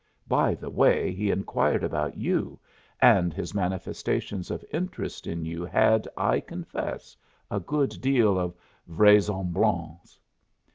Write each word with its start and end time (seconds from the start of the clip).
(By 0.27 0.55
the 0.55 0.71
way, 0.71 1.11
he 1.11 1.29
inquired 1.29 1.83
about 1.83 2.17
you, 2.17 2.57
and 3.03 3.31
his 3.31 3.53
manifestations 3.53 4.49
of 4.49 4.65
interest 4.71 5.27
in 5.27 5.45
you 5.45 5.63
had, 5.63 6.07
I 6.17 6.39
confess, 6.39 7.15
a 7.51 7.59
good 7.59 8.01
deal 8.01 8.39
of 8.39 8.55
_vraisemblance. 8.89 10.17